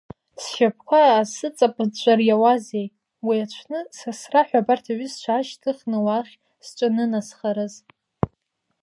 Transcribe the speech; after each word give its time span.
Сшьапқәа 0.41 0.99
аасыҵаԥыҵәҵәар 1.07 2.19
иауазеи, 2.25 2.87
уи 3.27 3.37
аҽны 3.45 3.79
сасра 3.97 4.41
ҳәа 4.47 4.59
абарҭ 4.61 4.85
аҩызцәа 4.91 5.31
аашьҭыхны 5.33 5.97
уахь 6.05 6.33
сҿанынасхарыз! 6.65 7.73